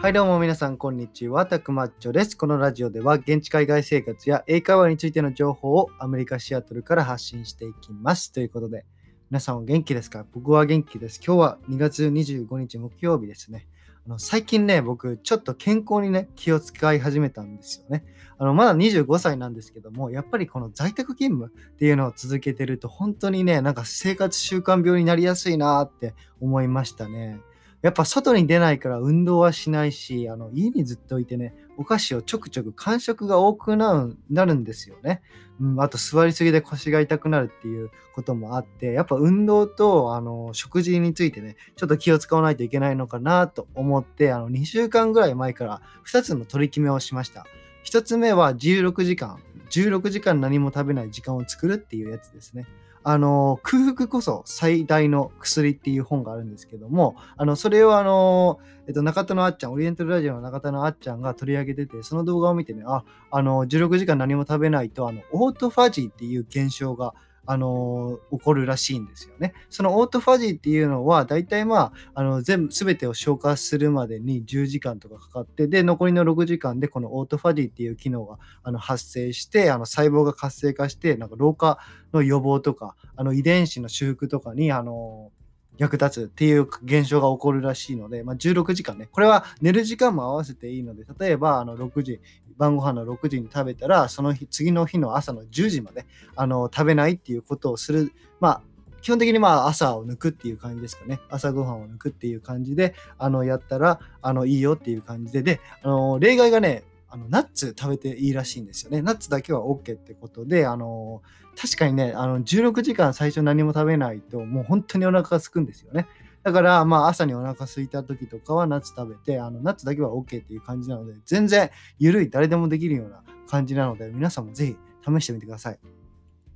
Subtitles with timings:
[0.00, 2.34] はいどうも皆さんこんにちは、たくまっちょです。
[2.34, 8.32] このラジオでは現地海外生活や英会話についての情報をアメリカ・シアトルから発信していきます。
[8.32, 8.86] ということで、
[9.30, 10.24] 皆さんお元気ですか？
[10.32, 11.20] 僕は元気です。
[11.22, 13.68] 今日は2月25日木曜日ですね。
[14.06, 18.06] あの最近ね、僕ちょっと健康にね、気を使い始めたんですよね。
[18.38, 27.38] あのまだ25歳なんですけども、やっぱりこの在宅勤務っていうのを続けてると本当にね、なんか生活習慣病になりやすいなって思いましたね。
[27.82, 35.22] やっぱ外に出ないから運動はしないし、あの家にずっといてね、お菓子をちょくちょく間食が多くなるんですよね、
[35.60, 35.80] うん。
[35.80, 47.46] あと座りすぎで腰が痛くなるっていうこともあって、やっぱ運動とあの食事についてね、ちょっと気を使わないといけないのかなと思って、あの2週間ぐらい前から2つの取り決めをしました。
[47.84, 49.38] 1つ目は16時間。
[49.70, 52.66] 16時間何も食べない時間を作るっていうやつですね。
[53.02, 67.14] あの、空腹こそ最大の薬っていう本があるんですけども、あの、それをあの、えっと、中田のあっちゃん、オリエンタルラジオの中田のあっちゃんが取り上げてて、その動画を見てね、あ、あの、16時間何も食べないと、あの、オートファジーっていう現象が
[67.50, 69.54] あの起こるらしいんですよね。
[69.70, 81.80] そのオートファジーっていうのは、大体まあ、あの全部、すべてを消化するまでに10時間とかかかって、で、残りの6時間でこのオートファジーっていう機能があの発生して、あの細胞が活性化して、なんか老化
[82.12, 85.32] の予防とか、あの遺伝子の修復とかに、あの
[85.80, 92.20] 役立つっていう現象が起こるらしいので、まあ、16時間ね、これは寝る時間も合わせていいので、例えばあの6時、
[92.58, 96.04] 晩ご飯の6時に食べたら、その日、次の日の朝の10時まで
[96.36, 98.62] あの食べないっていうことをする、まあ、
[99.00, 101.18] 基本的にまあ朝を抜くっていう感じですかね。
[101.30, 109.02] 朝ごはんを抜くっていう感じで、あの、やったら、あの、いいよっていう感じで、で、あの、例外がね、あのナッツ食べていいらしいんですよね。
[109.02, 111.22] ナッツだけは OK ってことで、あの
[111.60, 116.06] 確かにね、あの16時間最初何も食べないと、もう本当にお腹が空くんですよね。
[116.42, 125.99] だから、まあ、朝にお腹空いた時とかはナッツ食べて、あのナッツだけは OK っていう感じなので、全然緩い、誰でもできるような感じなので、皆さんもぜひ試してみてください。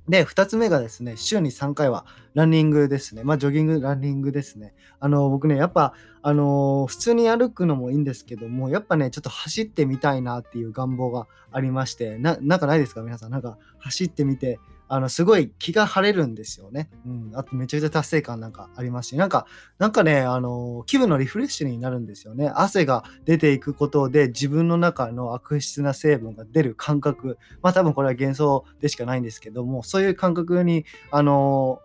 [0.07, 2.05] で、2つ目がですね、週に3回は
[2.35, 3.23] ランニングですね。
[3.23, 4.75] まあ、ジョギング、ランニングですね。
[4.99, 13.01] あの、僕ね、やっぱ、あの、普通に歩くのもいいんですけども、やっぱね、ちょっと走ってみたいなっていう願望がありまして、な、なんかないですか？
[13.01, 13.31] 皆さん。
[13.31, 16.89] なんか、走ってみて、あの、すごい気が晴れるんですよね。
[17.05, 17.31] うん。
[17.33, 19.47] あとめちゃくちゃ達成感なんかありますし、なんか、
[19.79, 22.51] なんかね、あの、気分のリフレッシュになるんですよね。
[22.53, 27.37] 汗が出ていくことで自分の中の悪質な成分が出る感覚。
[27.61, 31.79] まあ多分これは幻想でしかないんですけども、そういう感覚に、あの、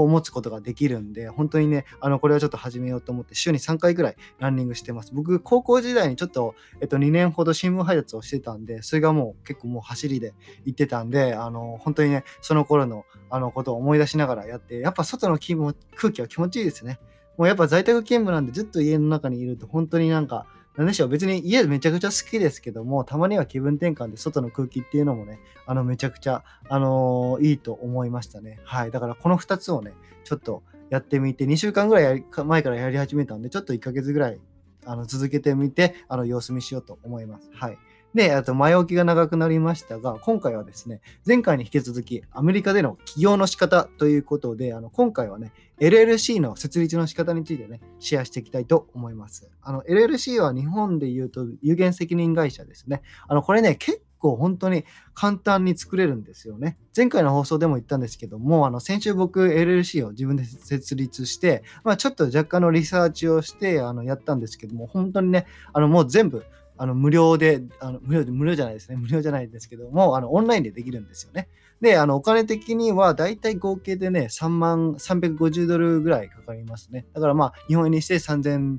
[0.00, 5.12] を持つことができるんで、本当にね、あの、これはちょっと始めようと思って、週に3回ぐらいランニングしてます。
[5.14, 16.98] 僕、高校時代にちょっと、えっと、2年ほど新聞配達をしてたんで、それがもう結構もう走りで行ってたんで、あの、本当にね、その頃の、あの、ことを思い出しながらやって、やっぱ外の気も空気は気持ちいいですね。
[17.36, 20.46] もうやっぱ在宅勤務なんでずっと家の中にいると本当になんか
[20.76, 28.58] 何でしょう、別に家めちゃくちゃ好きですけども、たまには気分転換で外の空気っていうのもね、あの、めちゃくちゃ、あのー、いいと思いましたね。
[28.64, 28.90] はい。
[28.90, 29.92] だからこの2つをね、
[30.24, 34.40] ちょっとやってみて、2週間ぐらい前からやり始めたんで、ちょっと1ヶ月ぐらい、
[34.86, 37.50] あの、続けてみて、あの、様子見しようと思います。
[37.52, 37.78] はい。
[38.14, 49.50] で、あと前置きが長くなりましたが、今回はですね、前回に引き続き、アメリカでの起業の仕方ということで、あの今回はね、LLC の設立の仕方についてね、シェアしていきたいと思います。
[49.62, 53.02] あの、LLC は日本で言うと有限責任会社ですね。
[53.28, 56.78] あの、これね、結構本当に簡単に作れるんですよね。
[56.96, 66.44] 前回の放送でも言ったんですけども、あの先週僕 LLC を自分で設立して、まあ、ちょっと若干のリサーチをしてあのやったんですけども、本当にね、あのもう全部
[66.82, 68.96] あの無料であの無料で、無料じゃないですね。
[68.96, 71.48] 無料じゃないですけども、あのオンラインでできるんですよね。
[71.80, 77.06] で、あのお金的にはだいたい合計でね、3万350ドルぐらいかかりますね。
[77.12, 78.78] だからまあ、日本円にして3000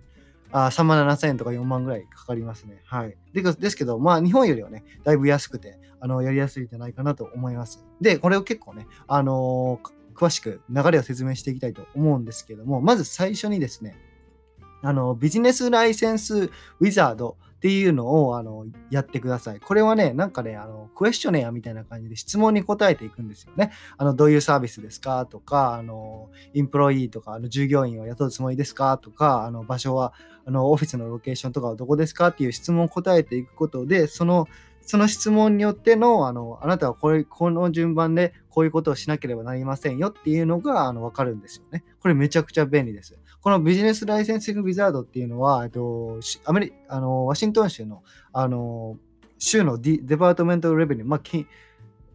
[0.52, 2.81] あ3万7000円とか4万ぐらいかかりますね。
[2.84, 3.16] はい。
[3.31, 7.86] でですけど、まあ、日本よりはね、だいぶ安くて、あの、やりやすいんじゃないかなと思います。
[8.02, 13.95] で、これを結構ね、あのー、詳しく流れを説明していきたいと思うんですけども、まず最初にですね、
[14.83, 19.62] あの、ビジネスライセンスウィザードっていうのをあのやってください。
[19.62, 23.71] これはね、なんかね、あのクエスチョネアみたいな感じで質問に答えていくんですよね。
[23.97, 25.25] あのどういうサービスですか？
[25.25, 28.97] とか、あのインプロイーとか、あの従業員を雇うつもりですか？
[28.97, 30.13] とか、あの場所は、
[30.45, 32.27] あのオフィスのロケーションとかはどこですか？
[32.27, 34.50] っていう質問を答えていくことで、その
[34.85, 41.83] その質問によっての、あの、あなたはこれ、この順番でこういうことをしなければなりませんよっていうのが、あの、わかるんですよね。
[42.01, 43.18] これめちゃくちゃ便利です。
[43.41, 48.97] このビジネスライセンシング・ウィザードっていうのは、えっと、アメリあのワシントン州の、あの、
[49.38, 51.45] 州のデデパートメントレベニュー、まあ、金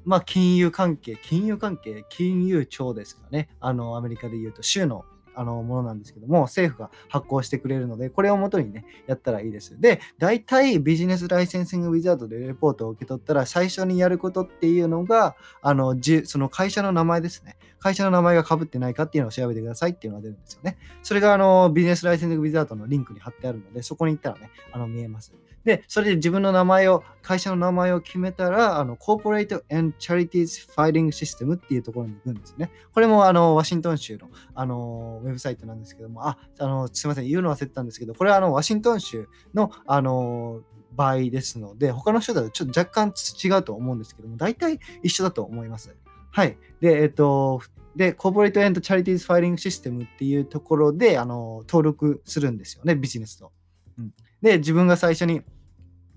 [0.04, 3.50] まあ、金融関係、金融関係、金融庁ですかね。
[3.60, 5.04] あの、アメリカで言うと、州の
[5.38, 9.80] あのものなんですけども、政府が発行してくれるので、これをもとにね、やったらいいです。
[9.80, 17.56] で、大体ビジネスライセンシングウィザードでレポートを受け取ったら、最初にやることっていうのが、あの、じその会社の名前ですね。
[17.78, 20.78] 会社の名前が被ってないかっていうのを調べてくださいっていうのが出るんですよね。
[21.02, 25.32] それがあのビジネスライセンシングウィザードのリンクに貼ってあるので、そこに行ったらね、あの見えます。
[25.68, 32.70] で、それで自分の名前を、会社の名前を決めたら、あの、Corporate and Charities Filing System っていうところに行くんですね。
[32.92, 43.12] これも、あの、ワシントン州の、あの、ウェブサイトなんですけども、あ、あの、すいません、言うの忘れてたんですけど、これは、あの、ワシントン州の、あの、場合ですので、他の人だとちょっと若干
[43.44, 45.94] 違うと思うんですけども、大体一緒だと思います。
[46.30, 46.58] はい。
[46.80, 47.60] で、えっと、
[47.94, 53.52] で、コーポレートエンドチャリティーズファイリングシステムっていうところで、あの、登録するんですよね、ビジネスと。
[53.98, 55.42] うん、で、自分が最初に、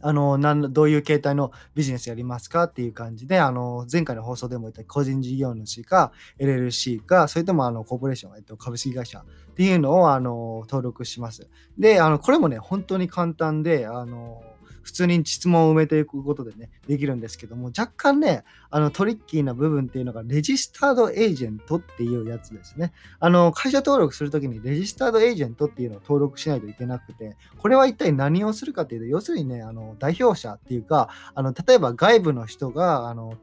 [0.01, 11.50] あの、なんどういう形態のビジネスやりますかっていう感じで、あの、前回の放送でも言った個人事業主か、LLC か、それともあの、コーポレーション、えっと、株式会社っていうのを、あの、登録します。
[11.77, 14.44] で、あの、これもね、本当に簡単で、あの、
[14.81, 22.94] 普通に質問を埋めていくことでね、できるんですけども、若干ね、あのトリッキーな部分っていうのが、レジスタードエージェントっていうやつですね。
[23.19, 33.38] あの、会社登録するときにレジスタードエージェントっていうのを登録しないといけなくて、これは一体何をするかっていうと、要するにね、あの代表者っていうか、あの例えば外部の人が、あの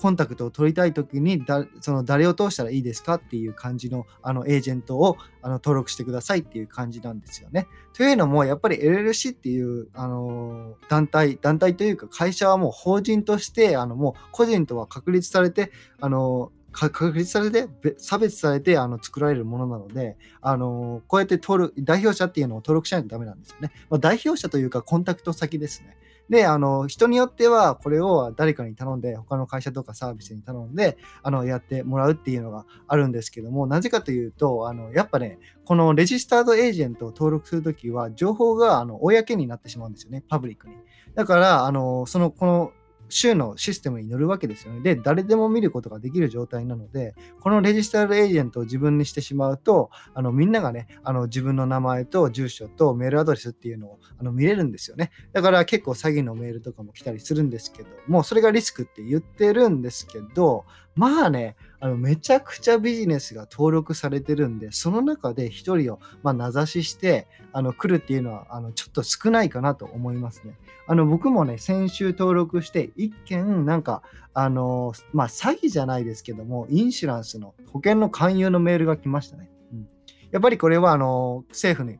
[0.00, 7.66] コンタクトを取りたいときにだその誰を通したらいいですかっていう感じのあのエージェントをあの登録してくださいっていう感じなんですよね。
[7.94, 23.72] というのもやっぱり LLC っていうあの団体団体というか会社はもう法人としてあのもう個人とは確立されてあの確立されて差別されてあの作られるものなので、あのこうやって登録代表者っていうのを登録しないとダメなんですよね。
[23.88, 25.96] まあ、代表者というかコンタクト先ですね。
[26.28, 40.74] で、あの、人によっては、これを誰かに頼んで、他の会社とかサービスに頼んで、あの、やってもらうっていうのがあるんですけども、なぜかというと、あの、やっぱね、このレジスタードエージェントを登録するときは、情報が、あの、公になってしまうんですよね、パブリックに。
[41.14, 42.72] だから、あの、その、この、
[43.08, 44.80] 州のシステムに乗るわけですよね。
[44.80, 55.10] で、誰でも見ることができる状態なので、このレジスタルエージェントを自分にしてしまうと、あのみんながね、あの自分の名前と住所とメールアドレスっていうのをあの見れるんですよね。
[55.32, 60.64] だから結構詐欺のメールとかも来たりするんですけど、もうそれがリスクって言ってるんですけど、
[60.96, 70.58] まあね、あのめちゃくちゃビジネスが登録されてるんで、その中で1人を、まあ、名指ししてあの来るっていうのはあのちょっと少ないかなと思いますね。
[70.88, 74.02] あの僕もね、先週登録して、一件なんか、
[74.32, 79.50] あのまあ、詐欺じゃないですけども、インシュランスの保険の勧誘のメールが来ましたね。
[79.72, 79.88] うん、
[80.30, 81.98] やっぱりこれはあの政府に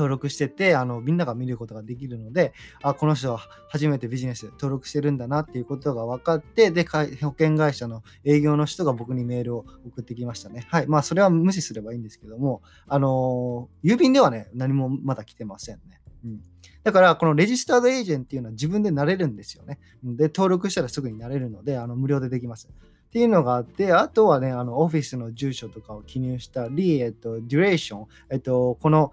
[0.00, 3.38] 登録しててあのみんなが見ることができるのであこの人は
[3.68, 10.66] 初めてビジネス登録してるんだなっていうことが分かってで保険会社の営業の人が僕にメールを送ってきましたね。
[10.70, 10.86] はい。
[10.86, 16.40] まあそれは無視すればいいんですけどもあの郵便ではね何もまだ来てませんね、うん、
[16.82, 19.78] だからこのレジスタードエージェントっていうのは自分でなれるんですよね。
[20.02, 22.70] で登録したらすぐになれるのであの無料でできます。
[23.10, 29.10] っていうのがあって、あとはね、あのオフィスの住所とかを記入したり、えっと、デュレーション、えっと、この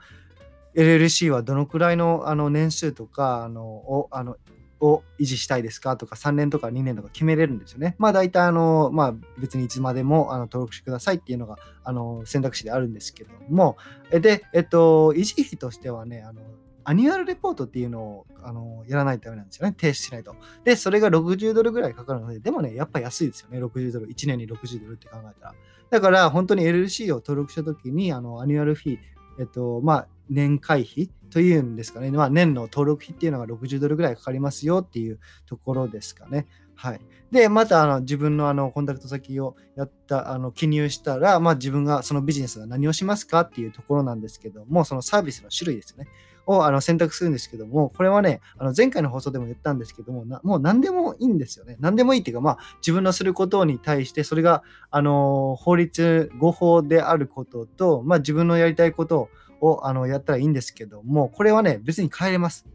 [0.78, 4.38] LLC はどのくらいのあの年数とかあのをあの
[4.80, 5.98] を維持したいですか？
[5.98, 7.96] とか3年とか2年とか決めれるんですよね。
[7.98, 13.78] まあ大体あの、まあ、別にいつまでもあの登録してくださいっていうのがあの選択肢であるんですけども、
[14.12, 16.42] で、えっと、維持費としてはね、あの
[16.84, 19.76] annual report っていうのをあのやらないとダメなんですよね。
[19.76, 20.36] 提出しないと。
[20.64, 23.60] で、それが60ドルぐらいかかるので、でもね、やっぱ安いですよね。
[23.60, 24.08] 60ドル。
[24.08, 25.56] 1年に60ドルって考えたら。
[25.90, 28.98] だから、本当に LLC を登録したときに、あの annual fee、
[29.40, 36.48] えっと、まあ、年会費というんですかね、まあ、年の登録費っていうのが60ドルぐらいかかりますよっていうところですかね。
[36.76, 37.00] はい、
[37.32, 46.08] で、またあの自分のあのコンタクト先をやったあの記入したら、まあ、自分がそのビジネスが何をしますかっていうところなんですけども、そのサービスの種類ですね。
[46.48, 51.76] をあの選択するんですけども、これはね、あの前回の放送でも言ったんですけども、もう何でもいいんですよね。
[51.80, 62.66] 何でもいいっていうか、まあ、自分のすることに対して、それが、あの法律、合法であることと、まあ、自分のやりたいことをあのやったらいいんですけども、これはね、別に変えれます。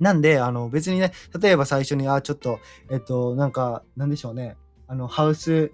[0.00, 2.58] なんで、あの別にね、例えば最初に、あ、ちょっと、
[2.90, 4.56] えっと、なんか、なんでしょうね、
[4.88, 5.70] あの、ハウス、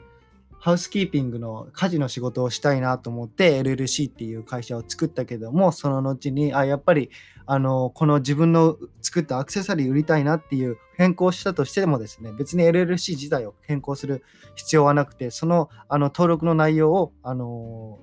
[0.66, 7.08] ハウスキーピングの家事の仕事をしたいなと思って LLC っていう会社を作ったけどもその後にあやっぱり
[7.46, 14.24] あのこの自分の作ったアクセサリー売りたいなっていう変更したとしてもですね別に LLC 自体を変更する
[14.56, 18.00] 必要はなくてそのあの登録の内容をあの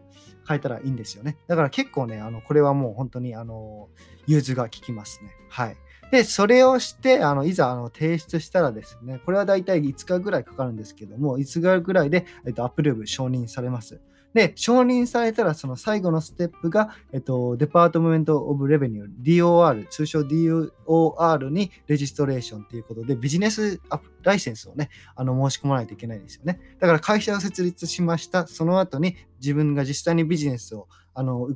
[0.47, 1.35] 変えたらいいんですよね。
[1.49, 3.89] だから結構ねあのこれはもう本当にあの
[4.25, 5.31] 融通が利きますね。
[5.49, 5.75] はい。
[6.13, 13.99] で、それをして、あのいざあの提出したらですね、これはだいたい5日ぐらいかかるんですけども、5日ぐらいで、えっと、アップルーブ承認されます。
[14.33, 23.79] で、承認されたらその最後のステップが、えっと、デパートメント・オブ・レベニュー、DOR、通称 DOR にレジストレーションということで、ビジネス
[24.23, 26.59] ライセンスをね、あの申し込まないといけないんですよね。
[26.79, 28.47] だから会社を設立しました。
[28.47, 31.49] その後に自分が実際にビジネスをあの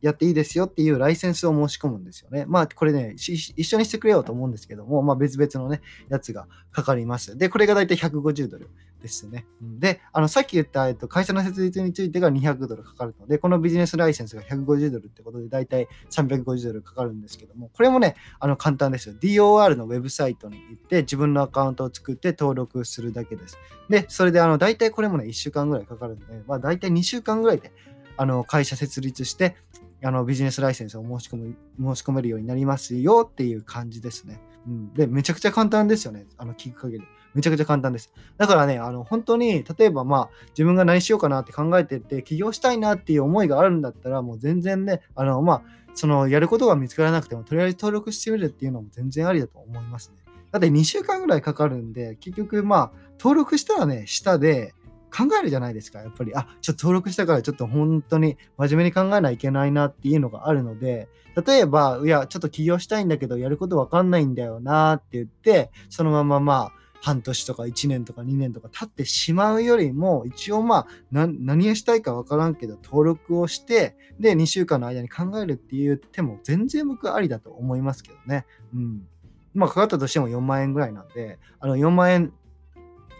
[0.00, 2.44] やっていいですよっていうライセンスを申し込むんですよね。
[2.46, 7.36] まあ、これね、一緒にしてくれようと思うんですけども、まあ、別々のね、やつがかかります。
[7.36, 8.70] で、これが大体150ドル
[9.00, 9.46] ですね。
[9.60, 19.14] で、あのさっき言った、えっと、会社の設立についてが200ドルかかるので、このビジネスライセンスが150ドルってことで、大体350ドルかかるんですけども、これもね、あの簡単ですよ。
[19.20, 23.58] DOR のウェブサイトに行って、自分のアカウントを作って登録するだけです。
[23.88, 27.72] で、それで、あの、大体これもね、1週間ぐらいかかるので、まあ、大体2週間ぐらいで、
[28.16, 29.56] あの会社設立して、
[30.02, 31.56] あのビジネスライセンスを申し込む
[31.94, 34.40] 申し込めるようになりますよっていう感じですね。
[34.66, 36.26] うん、で、めちゃくちゃ簡単ですよね。
[36.36, 37.04] あの聞く限り。
[37.34, 38.12] めちゃくちゃ簡単です。
[38.36, 45.62] だからね、あの本当に、例えばまあ、自分が何しようかなって考えてて、起業したいなっていう思いがあるんだったら、もう全然ね、あのまあ、
[45.94, 50.16] そのやることが見つからなくても、とりあえず登録してみるっていうのも全然ありだと思いますね。
[50.50, 54.74] だって2週間ぐらいかかるんで、結局まあ、登録したらね、下で、
[55.10, 56.00] 考えるじゃないですか。
[56.00, 61.08] やっぱり、あ、ちょっと登録したからちょっと本当に真面目に考えないといけないなっていうのがあるので、
[61.46, 78.46] 例えば、いや、ちょっと起業したいんだけど、やることわかんないんだよなって言って、そのまままあ、半年とか1年とか2年とか経ってしまうよりも、一応まあ、何をしたいかわからんけど、登録をして、で、2週間の間に考えるっていう手も全然僕ありだと思いますけどね。
[78.74, 79.06] うん。
[79.54, 82.32] まあ、かかったとしても4万円ぐらいなんで、あの、4万円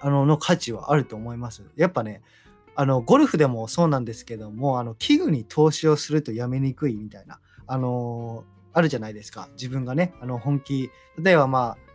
[0.01, 1.63] あのの価値はあると思います。
[1.77, 2.23] やっぱね、
[2.75, 9.49] あのゴルフでもそうなんですけども、あの器具に投資をするとやめにくいみたいな、あの、あるじゃないですか。
[9.53, 11.90] 自分がね、あの本気、例えばまあ、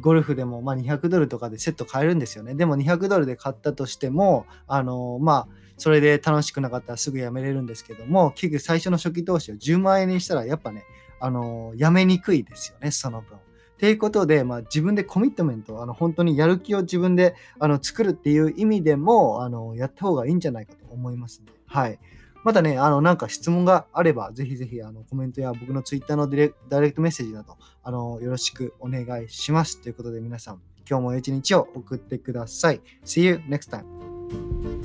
[0.00, 2.54] ゴルフでもま200ドルとかでセット買えるんですよね。
[2.54, 10.84] でも200ドルで買ったとしても、あの、まあ、それで楽しくなかったらすぐやめれるんですけども、器具最初の初期投資を10万円にしたら、やっぱね、
[11.20, 13.36] あのー、やめにくいですよね、その分。
[13.36, 13.40] っ
[13.78, 21.52] ていうことで、まあ、自分でコミットメント、あの本当にやる気を自分であの作るっていう意味でもあのやった方がいいんじゃないかと思いますね。
[21.64, 22.00] はい。
[22.44, 29.80] またね、あのなんか質問があれば、ぜひぜひあのコメントや僕の Twitter のデダイレクトメッセージなどあのよろしくお願いします。
[29.82, 32.80] ということで皆さん、今日も一日を送ってください。
[33.04, 34.77] See you next time.